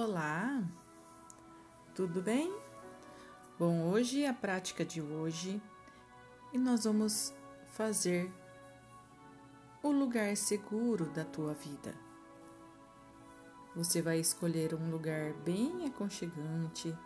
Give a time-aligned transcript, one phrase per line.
[0.00, 0.62] Olá,
[1.92, 2.56] tudo bem?
[3.58, 5.60] Bom, hoje é a prática de hoje
[6.52, 7.34] e nós vamos
[7.72, 8.32] fazer
[9.82, 11.96] o lugar seguro da tua vida.
[13.74, 16.96] Você vai escolher um lugar bem aconchegante,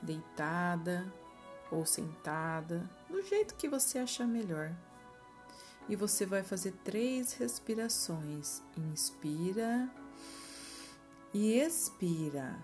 [0.00, 1.12] deitada
[1.68, 4.72] ou sentada, do jeito que você achar melhor.
[5.88, 8.62] E você vai fazer três respirações.
[8.76, 9.90] Inspira
[11.36, 12.58] e expira.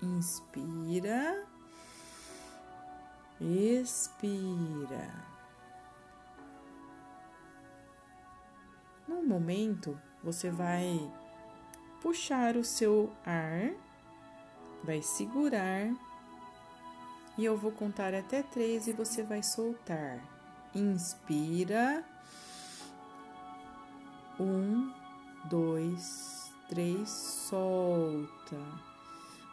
[0.00, 1.44] Inspira,
[3.40, 5.10] expira.
[9.08, 11.12] No momento, você vai
[12.00, 13.72] puxar o seu ar,
[14.84, 15.92] vai segurar
[17.36, 20.20] e eu vou contar até três e você vai soltar.
[20.72, 22.04] Inspira.
[24.38, 24.99] Um,
[25.44, 28.56] dois, três, solta.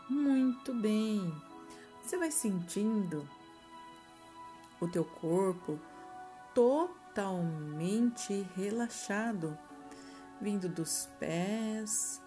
[0.10, 1.34] Muito bem.
[2.04, 3.28] Você vai sentindo
[4.80, 5.80] o teu corpo
[6.54, 9.58] totalmente relaxado,
[10.40, 12.22] vindo dos pés,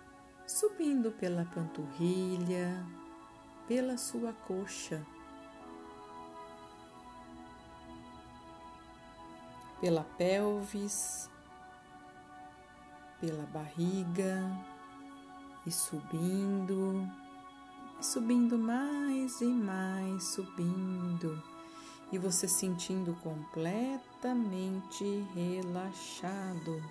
[0.47, 2.84] subindo pela panturrilha,
[3.67, 5.00] pela sua coxa,
[9.80, 11.30] pela pelvis,
[13.21, 14.51] pela barriga
[15.67, 17.07] e subindo,
[18.01, 21.43] subindo mais e mais, subindo,
[22.11, 25.05] e você sentindo completamente
[25.35, 26.83] relaxado.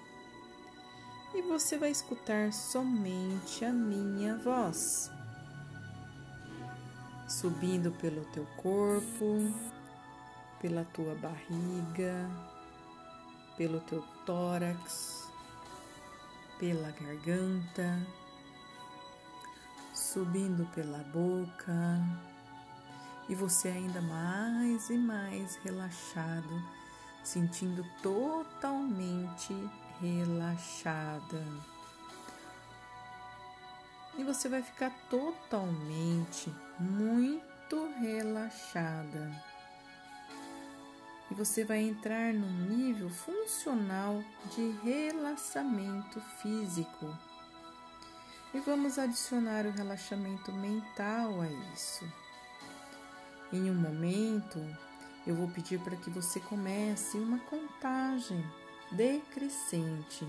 [1.34, 5.12] E você vai escutar somente a minha voz,
[7.28, 9.52] subindo pelo teu corpo,
[10.60, 12.30] pela tua barriga,
[13.58, 15.29] pelo teu tórax
[16.60, 18.06] pela garganta,
[19.94, 22.00] subindo pela boca
[23.30, 26.61] e você ainda mais e mais relaxado,
[27.23, 29.56] sentindo totalmente
[30.02, 31.45] relaxada.
[34.17, 39.50] E você vai ficar totalmente muito relaxada
[41.30, 44.23] e você vai entrar num nível funcional
[44.56, 47.16] de relaxamento físico.
[48.54, 52.04] E vamos adicionar o relaxamento mental a isso.
[53.54, 54.60] Em um momento,
[55.26, 58.44] eu vou pedir para que você comece uma contagem
[58.92, 60.28] decrescente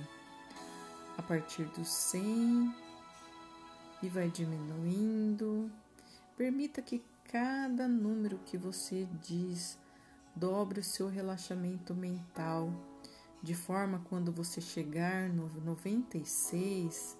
[1.16, 2.74] a partir do 100
[4.02, 5.70] e vai diminuindo.
[6.36, 9.78] Permita que cada número que você diz
[10.34, 12.72] Dobre o seu relaxamento mental,
[13.42, 17.18] de forma quando você chegar no 96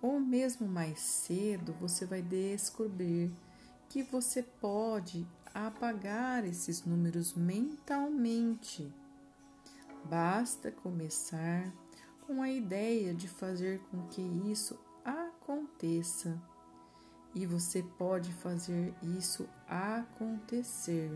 [0.00, 3.32] ou mesmo mais cedo, você vai descobrir
[3.88, 8.92] que você pode apagar esses números mentalmente.
[10.04, 11.72] Basta começar
[12.26, 16.40] com a ideia de fazer com que isso aconteça
[17.36, 21.10] e você pode fazer isso acontecer.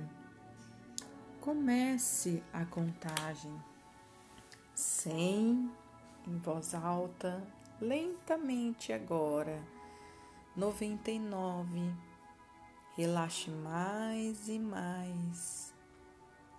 [1.40, 3.50] Comece a contagem
[4.74, 5.70] 100
[6.28, 7.42] em voz alta,
[7.80, 9.64] lentamente agora.
[10.54, 11.90] 99.
[12.94, 15.72] Relaxe mais e mais.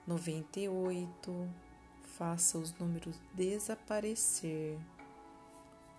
[0.07, 1.49] 98.
[2.17, 4.79] Faça os números desaparecer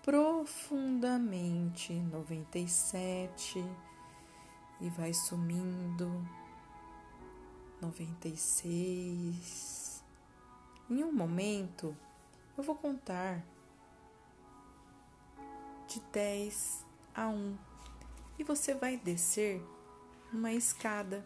[0.03, 3.65] profundamente 97
[4.81, 6.27] e vai sumindo
[7.81, 10.03] 96.
[10.89, 11.95] Em um momento
[12.57, 13.41] eu vou contar
[15.87, 17.57] de 10 a 1
[18.37, 19.65] e você vai descer
[20.33, 21.25] uma escada.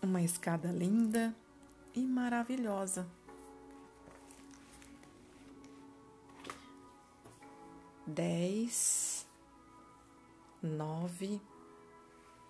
[0.00, 1.36] Uma escada linda
[1.94, 3.19] e maravilhosa.
[8.10, 9.26] Dez,
[10.60, 11.40] nove,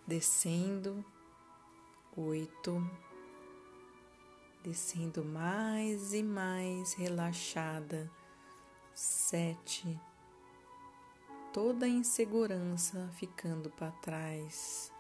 [0.07, 1.05] descendo,
[2.17, 2.83] oito,
[4.62, 8.11] descendo mais e mais relaxada,
[8.95, 10.01] sete,
[11.53, 14.91] toda a insegurança ficando para trás,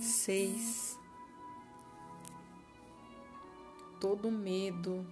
[0.00, 0.98] seis,
[3.98, 5.06] todo medo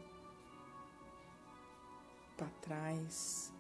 [2.37, 3.56] para trás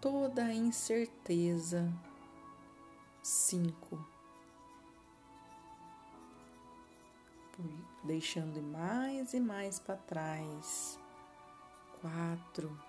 [0.00, 1.92] toda a incerteza.
[3.22, 3.98] Cinco.
[8.04, 10.98] Deixando mais e mais para trás.
[12.00, 12.80] quatro.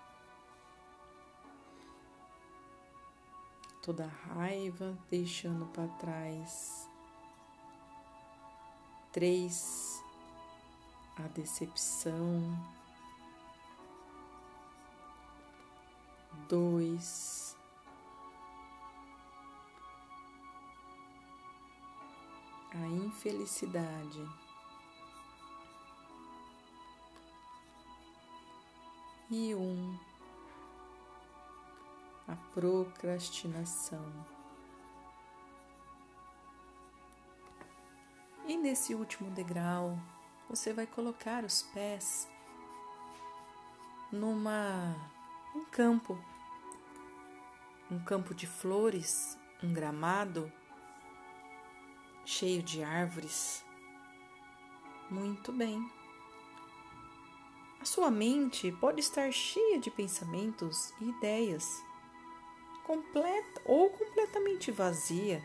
[3.82, 6.88] Toda raiva deixando para trás.
[9.12, 10.02] Três.
[11.16, 12.79] A decepção.
[16.50, 17.56] Dois.
[22.74, 24.28] A infelicidade.
[29.30, 29.96] e um
[32.26, 34.04] a procrastinação.
[38.46, 39.96] E nesse último degrau,
[40.48, 42.28] você vai colocar os pés
[44.10, 44.96] numa
[45.54, 46.18] um campo,
[47.90, 50.50] um campo de flores, um gramado
[52.24, 53.64] cheio de árvores.
[55.10, 55.90] Muito bem.
[57.80, 61.66] A sua mente pode estar cheia de pensamentos e ideias,
[62.84, 65.42] completa ou completamente vazia,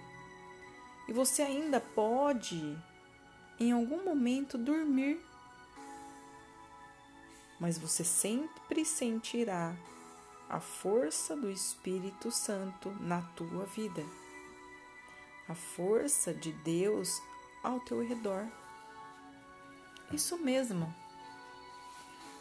[1.07, 2.77] e você ainda pode,
[3.59, 5.19] em algum momento, dormir.
[7.59, 9.75] Mas você sempre sentirá
[10.49, 14.05] a força do Espírito Santo na tua vida,
[15.47, 17.21] a força de Deus
[17.63, 18.47] ao teu redor.
[20.11, 20.93] Isso mesmo.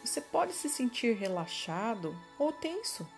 [0.04, 3.08] Você pode se sentir relaxado ou tenso.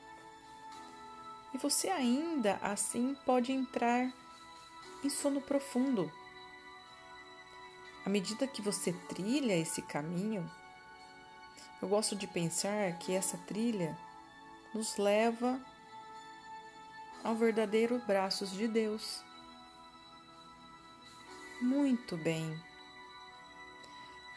[1.53, 4.13] E você ainda assim pode entrar
[5.03, 6.11] em sono profundo.
[8.05, 10.49] À medida que você trilha esse caminho,
[11.83, 13.99] eu gosto de pensar que essa trilha
[14.77, 15.59] nos leva
[17.25, 19.25] ao verdadeiro braços de Deus.
[21.63, 22.63] Muito bem.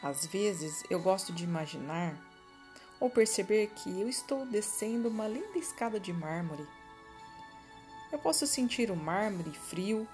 [0.02, 2.16] Às vezes eu gosto de imaginar
[2.98, 6.66] ou perceber que eu estou descendo uma linda escada de mármore.
[8.10, 10.08] Eu posso sentir o mármore frio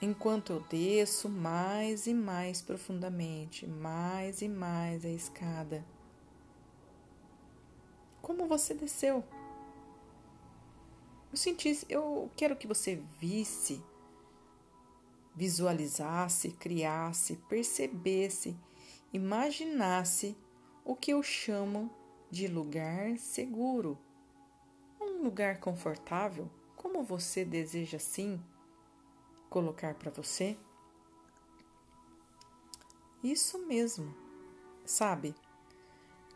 [0.00, 5.84] enquanto eu desço mais e mais profundamente, mais e mais a escada.
[8.30, 9.24] Como você desceu?
[11.32, 13.82] Eu senti, eu quero que você visse,
[15.34, 18.56] visualizasse, criasse, percebesse,
[19.12, 20.38] imaginasse
[20.84, 21.90] o que eu chamo
[22.30, 23.98] de lugar seguro.
[25.00, 28.40] Um lugar confortável, como você deseja sim
[29.48, 30.56] colocar para você?
[33.24, 34.14] Isso mesmo.
[34.86, 35.34] Sabe,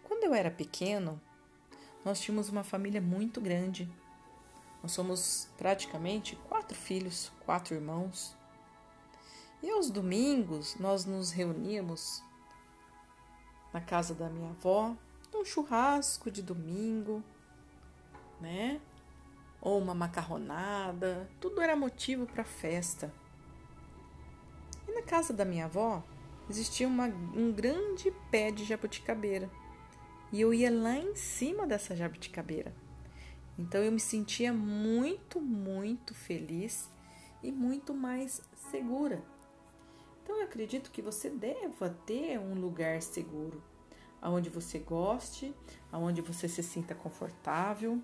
[0.02, 1.20] quando eu era pequeno,
[2.04, 3.88] nós tínhamos uma família muito grande.
[4.82, 8.36] Nós somos praticamente quatro filhos, quatro irmãos.
[9.62, 12.22] E aos domingos nós nos reuníamos
[13.72, 14.94] na casa da minha avó,
[15.34, 17.22] um churrasco de domingo,
[18.40, 18.80] né?
[19.60, 23.12] Ou uma macarronada, tudo era motivo para festa.
[24.86, 26.02] E na casa da minha avó
[26.48, 29.50] existia uma, um grande pé de jabuticabeira.
[30.34, 32.74] E eu ia lá em cima dessa jabuticabeira.
[33.56, 36.90] Então eu me sentia muito, muito feliz
[37.40, 39.24] e muito mais segura.
[40.20, 43.62] Então eu acredito que você deva ter um lugar seguro,
[44.20, 45.54] aonde você goste,
[45.92, 48.02] aonde você se sinta confortável,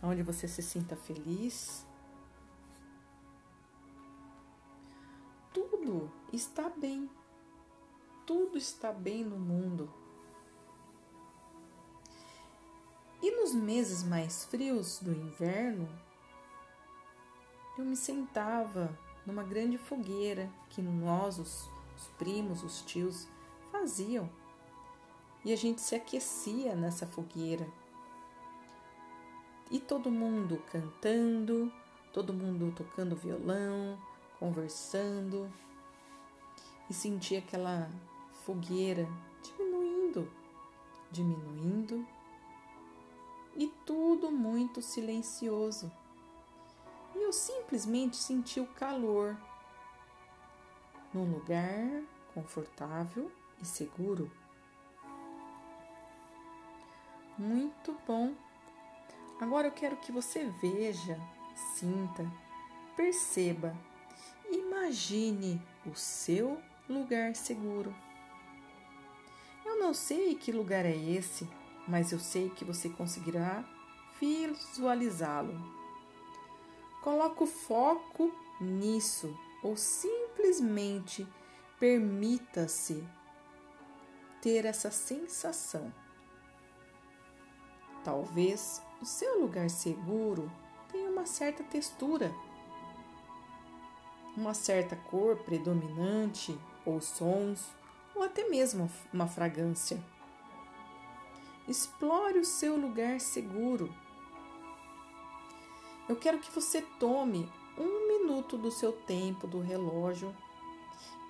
[0.00, 1.86] aonde você se sinta feliz.
[5.52, 7.10] Tudo está bem.
[8.24, 10.02] Tudo está bem no mundo.
[13.24, 15.88] E nos meses mais frios do inverno,
[17.78, 23.26] eu me sentava numa grande fogueira que nós, os, os primos, os tios,
[23.72, 24.28] faziam.
[25.42, 27.66] E a gente se aquecia nessa fogueira.
[29.70, 31.72] E todo mundo cantando,
[32.12, 33.98] todo mundo tocando violão,
[34.38, 35.50] conversando.
[36.90, 37.90] E sentia aquela
[38.44, 39.08] fogueira
[39.42, 40.30] diminuindo,
[41.10, 42.06] diminuindo.
[43.56, 45.90] E tudo muito silencioso
[47.14, 49.36] e eu simplesmente senti o calor
[51.12, 52.02] num lugar
[52.34, 53.30] confortável
[53.62, 54.30] e seguro.
[57.38, 58.34] Muito bom.
[59.40, 61.20] Agora eu quero que você veja,
[61.74, 62.30] sinta,
[62.96, 63.76] perceba,
[64.50, 67.94] imagine o seu lugar seguro.
[69.64, 71.48] Eu não sei que lugar é esse,
[71.86, 73.64] mas eu sei que você conseguirá
[74.20, 75.54] visualizá-lo.
[77.02, 81.26] Coloque o foco nisso ou simplesmente
[81.78, 83.06] permita-se
[84.40, 85.92] ter essa sensação.
[88.02, 90.50] Talvez o seu lugar seguro
[90.90, 92.30] tenha uma certa textura,
[94.36, 97.72] uma certa cor predominante, ou sons,
[98.14, 100.02] ou até mesmo uma fragrância.
[101.66, 103.94] Explore o seu lugar seguro.
[106.06, 110.36] Eu quero que você tome um minuto do seu tempo do relógio,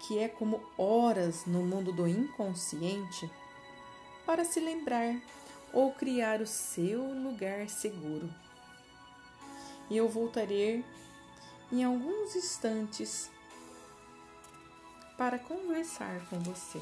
[0.01, 3.31] que é como horas no mundo do inconsciente,
[4.27, 5.23] para se lembrar
[5.73, 8.29] ou criar o seu lugar seguro.
[9.89, 10.85] E eu voltarei
[11.71, 13.31] em alguns instantes
[15.17, 16.81] para conversar com você.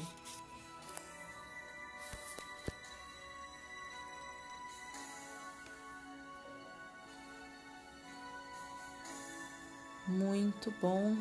[10.13, 11.17] Muito bom.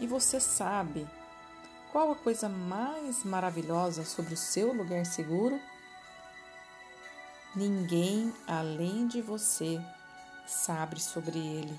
[0.00, 1.06] E você sabe
[1.92, 5.60] qual a coisa mais maravilhosa sobre o seu lugar seguro?
[7.54, 9.78] Ninguém além de você
[10.46, 11.78] sabe sobre ele.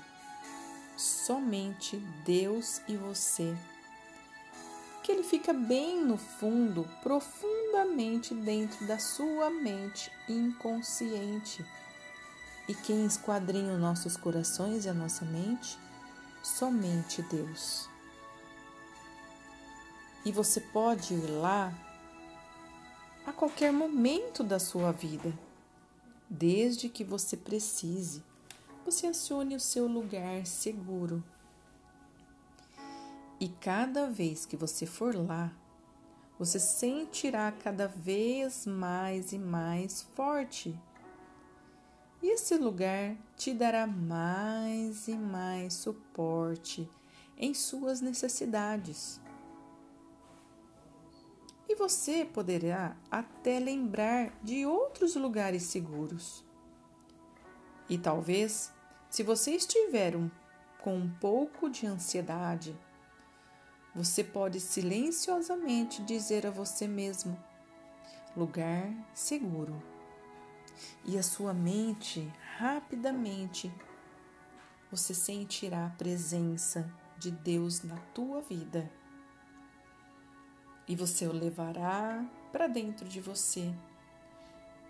[0.96, 3.56] Somente Deus e você.
[5.02, 11.64] Que ele fica bem no fundo, profundamente dentro da sua mente inconsciente
[12.70, 15.76] e quem esquadrinha os nossos corações e a nossa mente?
[16.40, 17.88] Somente Deus.
[20.24, 21.74] E você pode ir lá
[23.26, 25.36] a qualquer momento da sua vida,
[26.28, 28.22] desde que você precise.
[28.84, 31.24] Você acione o seu lugar seguro.
[33.40, 35.50] E cada vez que você for lá,
[36.38, 40.78] você sentirá cada vez mais e mais forte
[42.22, 46.88] e esse lugar te dará mais e mais suporte
[47.36, 49.20] em suas necessidades.
[51.66, 56.44] E você poderá até lembrar de outros lugares seguros.
[57.88, 58.72] E talvez,
[59.08, 60.30] se você estiver um,
[60.82, 62.76] com um pouco de ansiedade,
[63.94, 67.38] você pode silenciosamente dizer a você mesmo:
[68.36, 69.89] lugar seguro
[71.04, 73.72] e a sua mente rapidamente
[74.90, 78.90] você sentirá a presença de Deus na tua vida.
[80.88, 83.72] E você o levará para dentro de você,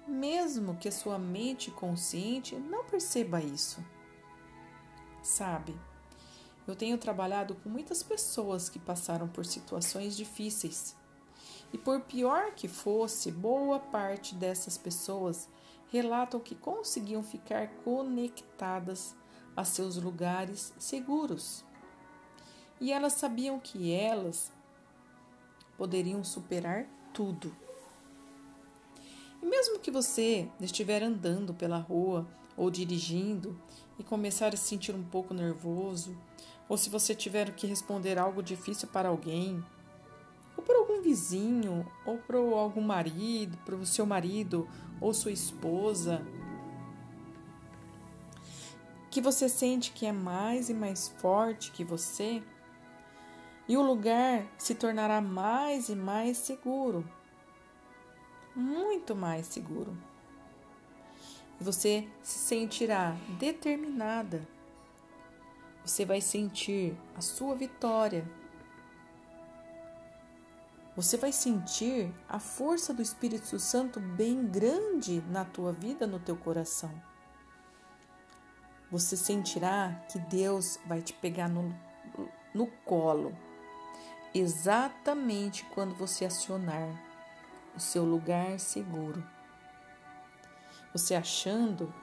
[0.09, 3.85] mesmo que a sua mente consciente não perceba isso.
[5.23, 5.79] Sabe,
[6.67, 10.97] eu tenho trabalhado com muitas pessoas que passaram por situações difíceis.
[11.73, 15.49] E por pior que fosse, boa parte dessas pessoas
[15.91, 19.15] relatam que conseguiam ficar conectadas
[19.57, 21.65] a seus lugares seguros.
[22.81, 24.53] E elas sabiam que elas
[25.77, 27.55] poderiam superar tudo.
[29.43, 33.61] E mesmo que você estiver andando pela rua ou dirigindo
[33.99, 36.17] e começar a se sentir um pouco nervoso,
[36.69, 39.63] ou se você tiver que responder algo difícil para alguém,
[41.01, 44.69] vizinho, ou para algum marido, para o seu marido
[45.01, 46.25] ou sua esposa,
[49.11, 52.43] que você sente que é mais e mais forte que você,
[53.67, 57.05] e o lugar se tornará mais e mais seguro,
[58.55, 59.97] muito mais seguro.
[61.61, 64.49] Você se sentirá determinada.
[65.85, 68.27] Você vai sentir a sua vitória
[71.01, 76.37] você vai sentir a força do Espírito Santo bem grande na tua vida, no teu
[76.37, 76.93] coração.
[78.91, 81.75] Você sentirá que Deus vai te pegar no,
[82.53, 83.35] no colo,
[84.35, 87.03] exatamente quando você acionar
[87.75, 89.27] o seu lugar seguro.
[90.93, 91.95] Você achando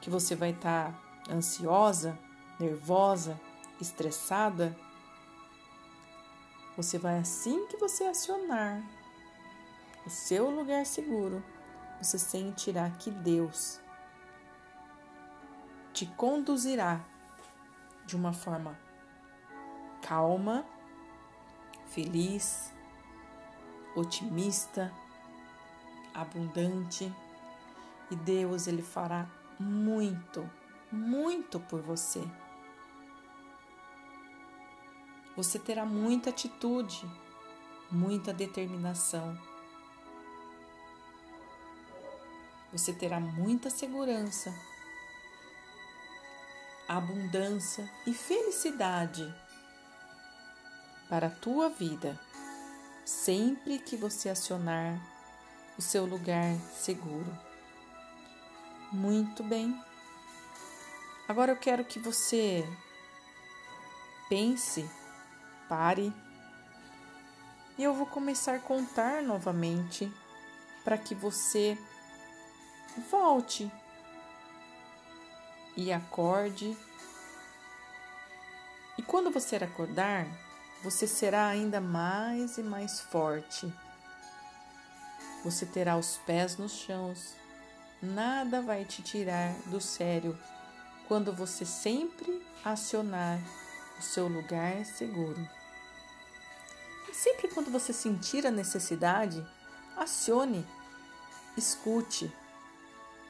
[0.00, 0.92] que você vai estar
[1.26, 2.18] tá ansiosa,
[2.58, 3.38] nervosa,
[3.78, 4.74] estressada,
[6.76, 8.82] você vai assim que você acionar
[10.06, 11.42] o seu lugar seguro,
[12.00, 13.80] você sentirá que Deus
[15.92, 17.00] te conduzirá
[18.06, 18.78] de uma forma
[20.00, 20.64] calma,
[21.88, 22.72] feliz,
[23.94, 24.92] otimista,
[26.14, 27.12] abundante.
[28.10, 30.48] E Deus ele fará muito,
[30.90, 32.26] muito por você
[35.42, 37.10] você terá muita atitude,
[37.90, 39.40] muita determinação.
[42.70, 44.54] Você terá muita segurança,
[46.86, 49.34] abundância e felicidade
[51.08, 52.20] para a tua vida,
[53.02, 55.00] sempre que você acionar
[55.78, 57.34] o seu lugar seguro.
[58.92, 59.74] Muito bem.
[61.26, 62.62] Agora eu quero que você
[64.28, 64.99] pense,
[65.70, 66.12] pare,
[67.78, 70.12] e eu vou começar a contar novamente
[70.84, 71.78] para que você
[73.10, 73.70] volte
[75.76, 76.76] e acorde.
[78.98, 80.26] E quando você acordar,
[80.82, 83.72] você será ainda mais e mais forte.
[85.44, 87.34] Você terá os pés nos chãos.
[88.02, 90.38] Nada vai te tirar do sério
[91.08, 93.38] quando você sempre acionar
[93.98, 95.59] o seu lugar seguro.
[97.12, 99.44] Sempre quando você sentir a necessidade,
[99.96, 100.66] acione,
[101.56, 102.32] escute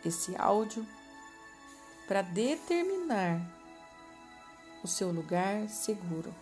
[0.05, 0.87] esse áudio
[2.07, 3.41] para determinar
[4.83, 6.35] o seu lugar seguro.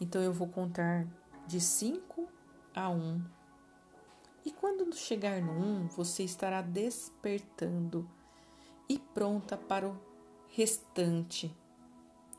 [0.00, 1.06] Então eu vou contar
[1.46, 2.28] de 5
[2.74, 2.94] a 1.
[2.94, 3.24] Um.
[4.44, 8.08] E quando chegar no 1, um, você estará despertando
[8.88, 10.00] e pronta para o
[10.48, 11.54] restante.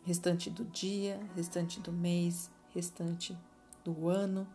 [0.04, 3.38] Restante do dia, restante do mês, restante
[3.84, 4.48] do ano,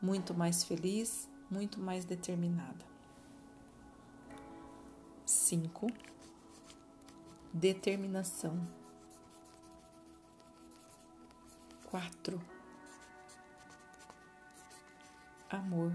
[0.00, 2.84] muito mais feliz, muito mais determinada.
[5.26, 5.88] 5.
[7.52, 8.58] Determinação.
[11.90, 12.40] 4.
[15.50, 15.92] Amor.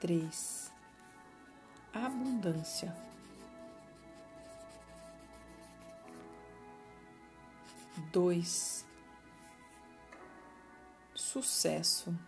[0.00, 0.72] 3.
[1.92, 3.05] Abundância.
[8.16, 8.86] Dois.
[11.14, 12.18] Sucesso.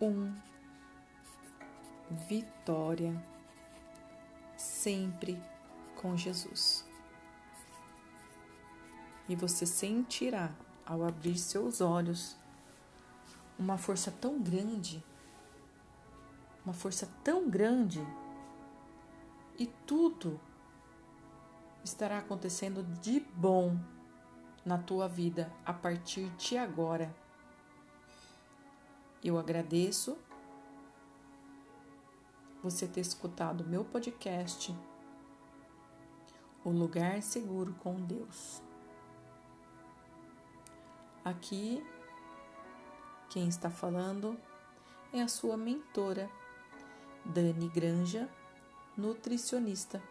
[0.00, 0.32] Um.
[2.28, 3.20] Vitória.
[4.56, 5.42] Sempre
[5.96, 6.88] com Jesus.
[9.28, 10.54] E você sentirá,
[10.86, 12.36] ao abrir seus olhos,
[13.58, 15.04] uma força tão grande,
[16.64, 18.06] uma força tão grande,
[19.58, 20.40] e tudo
[21.84, 23.78] estará acontecendo de bom
[24.64, 27.14] na tua vida a partir de agora.
[29.22, 30.16] Eu agradeço
[32.62, 34.74] você ter escutado meu podcast
[36.64, 38.62] o lugar seguro com Deus.
[41.22, 41.84] Aqui,
[43.28, 44.38] quem está falando
[45.12, 46.30] é a sua mentora,
[47.22, 48.28] Dani Granja,
[48.96, 50.02] nutricionista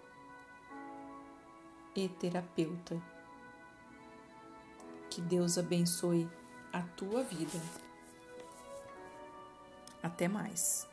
[1.95, 3.01] e terapeuta.
[5.09, 6.27] Que Deus abençoe
[6.71, 7.59] a tua vida.
[10.01, 10.92] Até mais.